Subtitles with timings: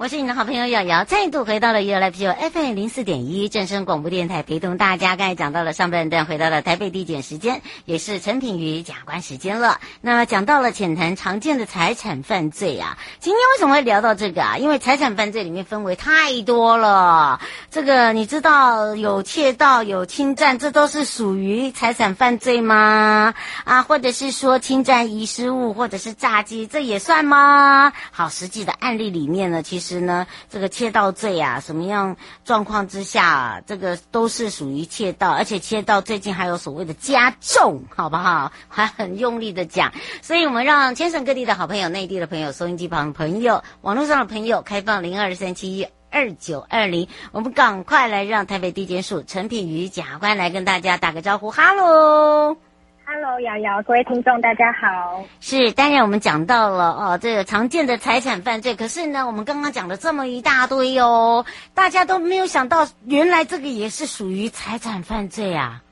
[0.00, 5.14] 我是你的好朋友瑶瑶，再度回到了 You Live Show FM 零四点一正声广播电台，陪同大家。
[5.14, 9.78] 刚才讲到了上半段，回到了台北地检时间，也是陈品瑜检察官时间了。
[10.00, 14.56] 那么讲到了浅谈常见的财产犯罪啊，今天为什么会聊到这个啊？
[14.56, 17.38] 因为财产犯罪里面分为太多了。
[17.70, 23.34] 这个你知道有窃盗、有侵占，这都是属于财产犯罪吗？
[23.64, 27.92] 啊，或者是说侵占遗失物，或者是诈欺，这也算吗？
[28.10, 29.89] 好，实际的案例里面呢，其实。
[29.90, 38.52] 实呢，这个窃盗罪啊，什么样状况之下啊，这个都是属于窃盗，而且窃盗最近还有所谓的加重，好不好？
[38.68, 52.69] 还很用力的讲，所以我们让全省各地的好朋友、内地的朋友、收音机旁的朋友、网络上的朋友，开放零二三七一二九二零，我们赶快来让台北地检署陈品瑜检察官来跟大家打个招呼，哈喽。
[53.12, 55.24] Hello，瑶瑶，各位听众，大家好。
[55.40, 58.76] 是，当然我们讲到了哦，这个常见的财产犯罪。
[58.76, 61.44] 可是呢，我们刚刚讲了这么一大堆哦，
[61.74, 65.82] 大家都没有想到，原来这个也是属于财产犯罪啊。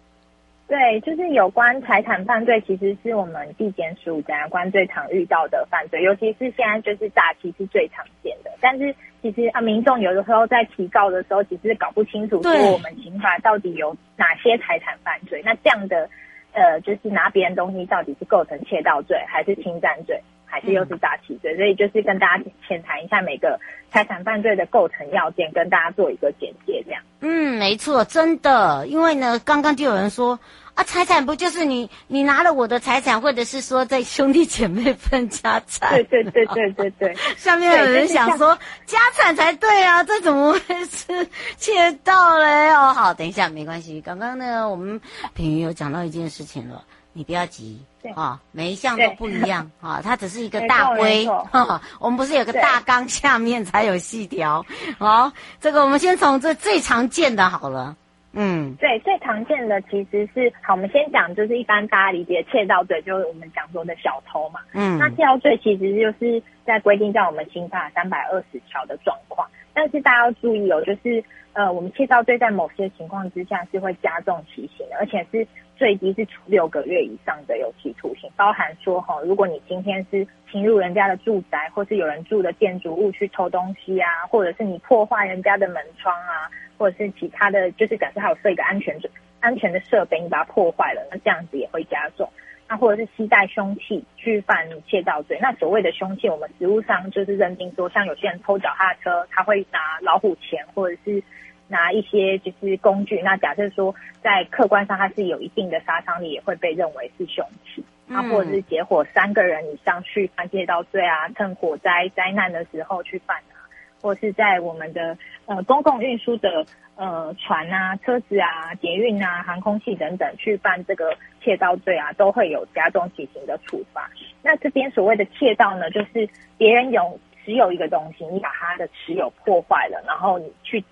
[0.69, 8.51] 对，就是有关财产犯罪，其实是我们地检署检察官最常遇到的犯罪，尤其是现在就是诈欺是最常见的。
[8.61, 15.43] 但是其实啊，民众有的时候在提告的时候，其实搞不清楚说我们刑法到底有哪些财产犯罪。
[15.45, 16.09] 那这样的。
[16.53, 21.57] 呃，就是拿别人东西，到底是构成窃盗罪，还是侵占罪，还是又是诈欺罪？
[21.57, 23.59] 所以就是跟大家浅谈一下每个
[23.91, 27.03] 财产犯罪的构成要件，跟大家做一个简介，这样。
[27.21, 30.39] 嗯，没错，真的，因为呢，刚刚就有人说。
[30.79, 35.91] 啊，财产不就是你你拿了我的财产，或者是说在兄弟姐妹分家产？
[35.91, 37.17] 对对对对对对。
[37.37, 38.57] 下 面有人想说
[38.87, 41.29] 家产才对啊，这怎么会是
[41.59, 42.71] 窃盗嘞？
[42.71, 44.01] 哦，好，等一下没关系。
[44.01, 45.01] 刚刚呢，我们
[45.35, 47.83] 品瑜有讲到一件事情了，你不要急
[48.15, 51.27] 啊，每一项都不一样啊，它只是一个大规。
[51.27, 54.65] 哈，我们不是有个大纲，下面才有细条。
[55.01, 57.97] 好，这个我们先从这最常见的好了。
[58.33, 64.61] 嗯，对，最常见的其实是好，我们先讲就是一般大家理解窃盗罪，就是我们讲说的小偷嘛。
[64.75, 71.25] 嗯，那窃盗罪其实就是在规定在我们刑法三百二十条的状况，但是大家要注意哦，就是
[71.55, 86.51] 呃，我们窃盗罪在某些情况之下是会加重其刑的，而且是最低是处六个月以上的有期徒刑，包含说哈，如果你今天是侵入人家的住宅，或是有人住的建筑物去偷东西啊，或者是你破坏人家的门窗啊。
[86.79, 88.97] 或者是其他的就是假设还有设一个安全
[89.41, 92.31] 安全的设备，你把它破坏了，那这样子也会加重。
[92.71, 95.39] 那或者是携带凶器去犯窃盗罪。
[95.41, 101.23] 那所谓的凶器，我们实务上就是认定说，像有些人偷脚踏车，他会拿老虎钳，或者是
[101.67, 103.23] 拿一些就是工具。
[103.23, 107.83] 那假设说在客观上它是有一定的杀伤力，也会被认为是凶器。
[108.13, 113.58] 啊，或者是结伙三个人以上去犯窃盗罪啊，趁火灾灾难的时候去犯啊。
[114.01, 115.17] 或是在我们的
[115.47, 116.65] 呃公共运输的
[116.97, 124.11] 呃船啊、车子啊、捷运啊、航空器等等去犯这个窃盗罪啊，都会有加重其刑的处罚。
[124.43, 130.85] 那这边所谓的窃盗呢，就是别人有持有一个东西，你把他的持有破坏了，然后你去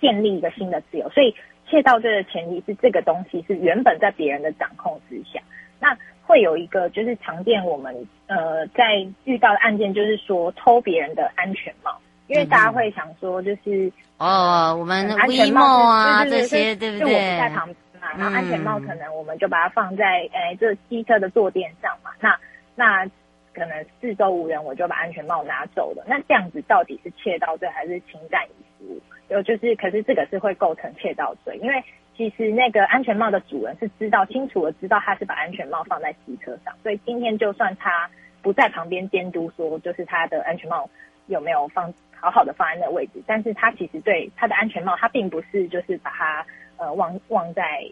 [0.00, 1.08] 建立一个新的持有。
[1.10, 1.34] 所以
[1.68, 5.40] 窃盗罪的前提是这个东西是原本在别人的掌控之下。
[5.78, 11.98] 那会有一个就是常见我们呃在遇到的案件，就是说偷别人的安全帽。
[12.30, 17.00] 因为大家会想说，就是哦，我们安全帽啊这些，对不对？
[17.00, 22.10] 就我们在旁边嘛，然后安全帽可能我们就把它放在诶这机车的坐垫上嘛。
[22.20, 22.38] 那
[22.76, 23.04] 那
[23.52, 26.04] 可能四周无人，我就把安全帽拿走了。
[26.06, 29.00] 那这样子到底是窃盗罪还是侵占遗失物？
[29.28, 31.82] 有就是，可是这个是会构成窃盗罪，因为
[32.16, 38.08] 其实那个安全帽的主人是知道清楚的，知道他是把安全帽放在机车上，所以今天就算他
[38.40, 40.88] 不在旁边监督，说就是他的安全帽
[41.30, 41.90] 有没有放。
[42.22, 46.44] 好好的放在那位置，但是他其实对他的安全帽，他并不是就是把它
[46.76, 47.90] 呃忘忘在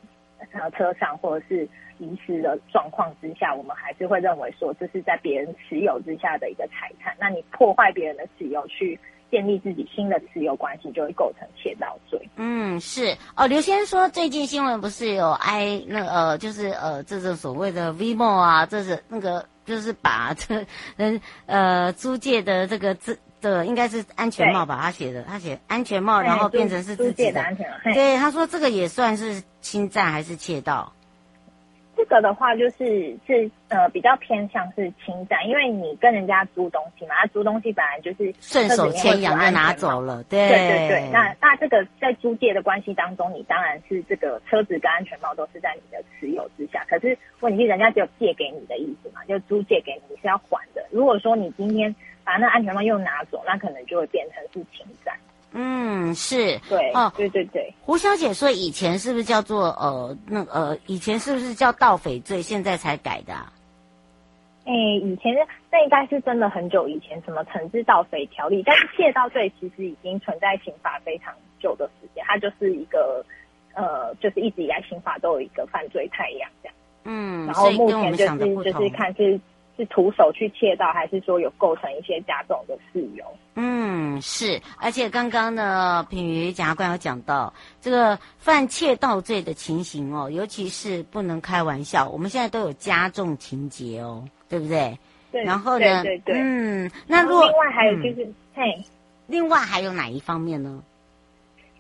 [0.53, 7.17] 呃车上或者是遗失的状况之下，我们还是会认为说这是在别人持有之下的一个财产。
[7.19, 9.01] 那你破坏别人的持有去
[9.31, 12.21] 建立自己新的持有关系，就会构成窃盗罪。
[12.37, 13.47] 嗯，是哦。
[13.47, 20.67] 刘先生说，最近新闻不是有 I 那呃，就是呃，这是所谓的 Vimo 啊，这是那个就是把这
[20.99, 24.79] 嗯呃租借的这个字的应该是安全帽吧？
[24.83, 27.77] 他写的，他写安全帽，然后变成是自己的，的安全帽。
[27.95, 30.93] 对，他说这个也算是侵占还是窃盗？
[31.97, 41.11] 这个的话就是是呃比较偏向是侵占，因为你跟人家租东西嘛，他租东西本来就是顺手牵羊就拿走了，对对对对。
[41.11, 46.85] 那那这个在租借的关系当中，你当然是这个车子跟安全帽都是在你的持有之下。
[46.89, 50.87] 可是问题是人家只有借给你的意思嘛，就租借给你，你是要还的。
[50.93, 51.93] 如果说你今天
[52.29, 55.17] 把那安全帽又拿走，那可能就会变成是侵占。
[55.53, 57.73] 嗯，是对哦，对对对。
[57.81, 62.43] 胡小姐说，以前是不是叫做呃，那呃，以前是不是叫盗匪罪？
[62.43, 63.33] 现在才改的？
[63.33, 63.51] 啊？
[64.67, 65.35] 哎，以前
[65.73, 73.25] 那应该是真的很久以前，什么惩治盗匪条例，但是窃盗罪其实已经存在刑法非常久的时间，它就是一个
[73.73, 76.75] 呃，就是一直以来刑法都有一个犯罪太阳这样。
[77.05, 79.41] 嗯，然后目前就是就是看是。
[79.79, 83.25] 是徒手去窃盗，还是说有构成一些加重的事由？
[83.55, 84.61] 嗯，是。
[84.77, 92.11] 而且刚刚呢，品瑜检察官有讲到这个犯窃盗罪的情形哦，尤其是不能开玩笑。
[92.11, 94.99] 我们现在都有加重情节哦，对不对？
[95.31, 95.45] 对。
[95.45, 96.03] 然后呢？
[96.03, 96.35] 对对对。
[96.37, 98.85] 嗯，那如果另外还有就是，嗯、嘿，
[99.29, 100.83] 另外还有哪一方面呢？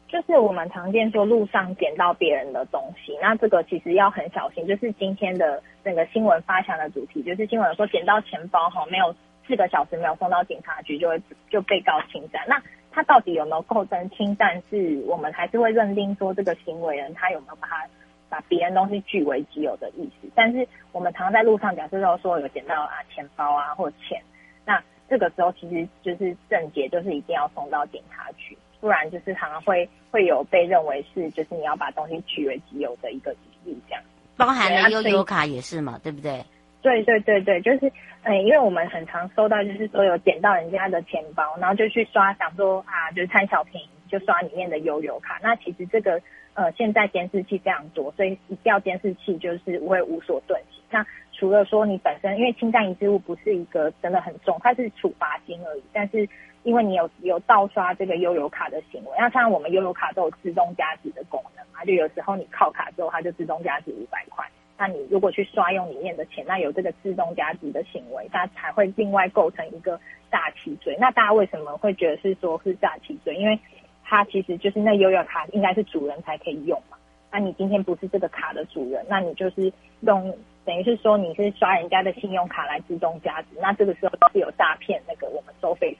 [0.08, 4.66] 就是我们常见说路上捡到别人的东西，那这个其实要很小心。
[4.66, 9.14] 就是今天的那个新闻发祥的主题，就是新闻说捡到钱包哈，没有
[9.46, 12.42] 四个小时没有送到警察局，就会就被告侵占。
[12.48, 12.60] 那
[12.90, 14.62] 他到底有没有构成侵占？
[14.70, 17.86] 是我们还是会认定说这个行为人他有没有把他
[18.30, 20.28] 把别人东西据为己有的意思？
[20.34, 24.22] 但是我们常在路上假设到说有捡到啊钱包啊或钱，
[24.64, 28.56] 那这个时候其实就是正解，就是一定要送到警察局。
[28.80, 34.02] 不然就是常常会会有被认为是就是你要把东西据为己有的一个疑虑，这样
[34.36, 36.44] 包含了悠游卡也是嘛，对不对？
[36.80, 37.92] 对对对对，就是
[38.22, 45.40] 嗯，因为我们很常收到就是说有捡到人家的钱包，然后就去刷，想说啊就是贪小便宜就刷里面的悠游卡。
[45.42, 46.22] 那其实这个
[46.54, 50.80] 呃现在监视器非常多，所以一掉监视器就是会无所遁形。
[50.90, 56.28] 那除了说你本身因为侵占遗失物不是一个真的很重，它是处罚金而已，但是。
[56.68, 64.44] 因为你有有盗刷这个悠游卡的行为，那像我们悠游卡都有自动加值的功能嘛，就有时候你靠卡之后，它就自动加值五百块。
[64.76, 69.98] 那你如果去刷用里面的钱，那有这个自动加值的行为，它才会另外构成一个
[70.30, 70.94] 诈欺罪。
[71.00, 73.34] 那大家为什么会觉得是说是诈欺罪？
[73.34, 73.58] 因为
[74.04, 76.98] 它其实就是那悠游卡应该是主人才可以用嘛。
[77.32, 80.36] 那你今天不是这个卡的主人，那你就是用。
[80.64, 85.96] 等于是说你是刷人家的信用卡来自动加值，那这个时候是有诈骗那个我们收费，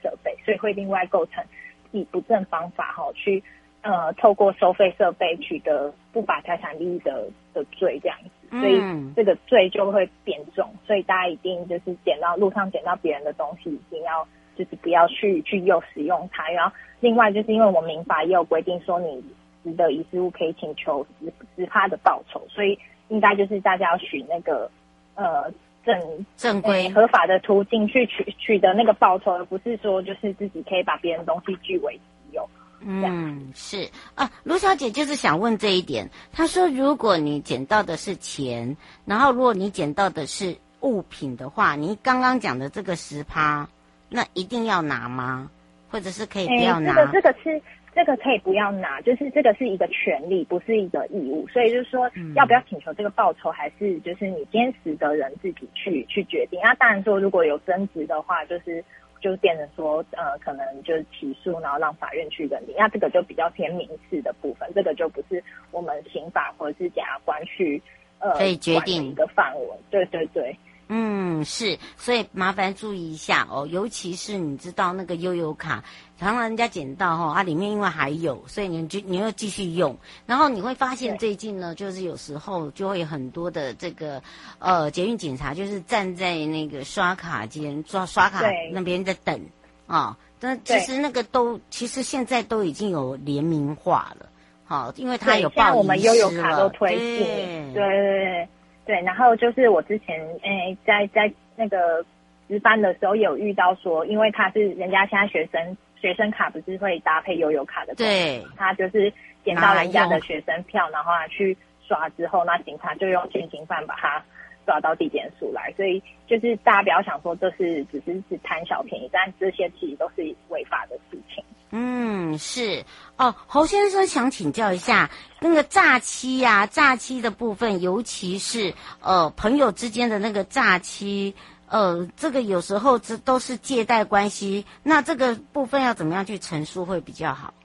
[0.49, 1.43] 所以会另外构成
[1.91, 3.43] 以不正方法哈去
[3.81, 8.81] 呃透过收费设备取得不法财产利益的的罪这样子，所以
[9.15, 19.23] 这个罪就会变重，所以大家一定就是捡到路上捡到别人的东西，一定要就是不要去去又使用它，然后另外就是因为我们民法也有规定说你
[19.63, 22.79] 值得遗失物可以请求十十趴的报酬，所以。
[23.09, 24.69] 应该就是大家要取那个，
[25.15, 25.51] 呃，
[25.89, 32.47] 正正规、欸、合法的途径去取取得那个报酬，而不是说就是自己可以把别人东西据为己有。
[32.81, 36.09] 嗯，是啊，卢小姐就是想问这一点。
[36.31, 43.67] 她说，如果你捡到的是钱，然后如果你捡到的是物品的话，你刚刚讲的这个十趴，
[44.07, 45.49] 那一定要拿吗？
[45.89, 46.93] 或者是可以不要拿？
[46.93, 47.61] 欸、这个这个是。
[47.91, 56.59] 这个可以不要拿，就是这个是一个权利，不是一个义务，所以就是说，要不要请求这个报酬，还是就是你坚持的人自己去去决定。
[56.63, 58.81] 那当然说，如果有争执的话，就是
[59.19, 62.75] 就变成说，呃，可能就是起诉，然后让法院去认定。
[62.77, 67.81] 那这个就比较偏民事的部分，这个就不是我们刑法或者是检察官去
[68.19, 69.67] 呃可以决定一个范围。
[69.89, 70.55] 对对对。
[70.91, 75.83] 嗯，是，所以麻烦注意一下哦，尤其是你知道那个悠游卡，
[76.19, 84.19] 常常人家捡到哈、哦，啊里面因为还有，所以你就你要继续用，然后你会发现最近呢，就是有时候就会很多的这个
[84.57, 89.39] 呃捷运警察就是站在那个刷卡间刷刷卡那边在等
[89.85, 94.25] 啊，但、哦、其实那个都其实现在都已经有联名化了，
[94.65, 98.49] 好、哦，因为它有报我们悠游卡都推进，对对对。
[98.85, 102.03] 对，然后就是我之前诶，在在那个
[102.47, 109.11] 值班的时候有遇到说，因为他是人家现在学生学生卡不是会搭配悠游卡的，对，他就是
[109.43, 111.55] 捡到人家的学生票，然后他去
[111.87, 114.23] 刷之后，那警察就用现行犯把他
[114.69, 121.43] 抓到地检署来，所以就是大家不要想说这是只是是贪小便宜，但这些其实都是违法的事情。
[121.71, 122.85] 嗯，是
[123.17, 125.09] 哦，侯先生想请教一下，
[125.41, 131.33] 那个诈欺呀、啊，诈欺的部分，尤其是呃朋友之间的那个诈欺，
[131.67, 137.55] 呃，这个有时候这都是借贷关系，那这个部分要怎么样去陈述会比较好？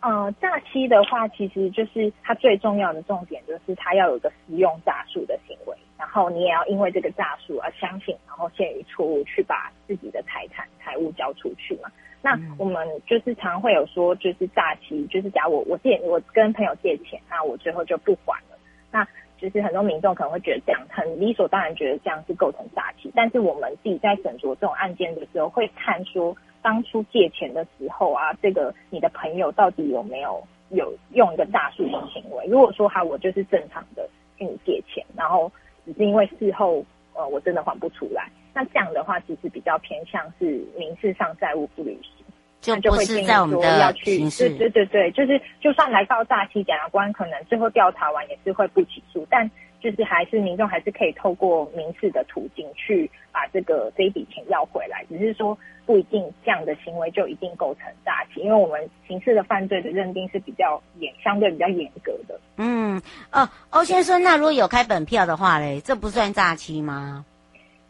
[0.00, 11.90] 呃，诈欺的话，其实就是它最重要的重点，就是它要有一个使用诈术的行为，然后你也要因为这个诈术而相信，然后陷于错误去把自己的财产财物交出去嘛。
[12.22, 18.58] 那我们就是常常会有说，就是诈欺，就是假如我我借我跟朋友借钱，那我最后就不还了。
[18.90, 23.10] 那就是很多民众可能会觉得这样很理所当然，觉得这样是构成诈欺。
[23.14, 32.46] 但是我们自己在审酌这种案件的时候，会看说当初借钱的时候啊，这个你的朋友到底有没有有用一个诈术的行为？
[32.46, 35.52] 如果说哈，我就是正常的跟你借钱，然后
[35.88, 38.28] 只是因为事后呃我真的还不出来。
[38.54, 40.44] 那这样的话，其实比较偏向是
[40.76, 41.96] 民事上债务不履
[42.60, 49.48] 行，就不是在我们的要去对对对对，就是就算来到诈欺，检察官可能最后调查完也是会不起诉，但
[49.80, 55.56] 就是还是民众还是可以透过民事的途径去把这个这一笔钱要回来，只是说
[55.86, 62.38] 不一定这样的行为就一定构成诈欺，因为我们刑事的犯罪的认定是比较严，相对比较严格的。
[62.56, 63.00] 嗯，
[63.32, 67.24] 哦，欧先生，那如果有开本票的话嘞，这不算诈欺吗？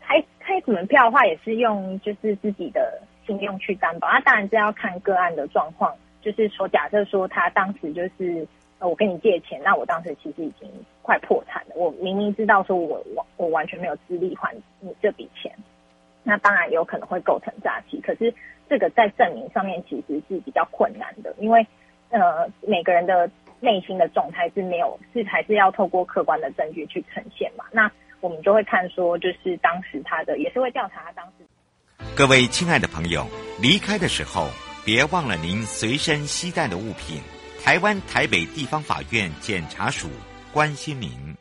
[0.00, 4.08] 开开本票的话，也是用就是自己的信用去担保。
[4.08, 5.94] 那当然是要看个案的状况。
[6.20, 8.46] 就是说，假设说他当时就是
[8.78, 10.70] 呃，我跟你借钱，那我当时其实已经
[11.02, 11.74] 快破产了。
[11.74, 15.52] 我明明知道说我我我完全没有资力还你这笔钱，
[16.22, 18.00] 那当然有可能会构成诈欺。
[18.00, 18.32] 可是
[18.68, 21.66] 这个在证明上面其实是比较困难的，因为
[22.10, 27.64] 呃每个人的内心的状态是没有是还是要透过客观的证据去呈现嘛。
[27.72, 31.44] 那我们就会看说，就是当时他的也是会调查他当时。
[32.16, 33.26] 各位亲爱的朋友，
[33.60, 34.46] 离开的时候
[34.84, 37.20] 别忘了您随身携带的物品。
[37.62, 40.08] 台湾台北地方法院检察署
[40.52, 41.36] 关心明。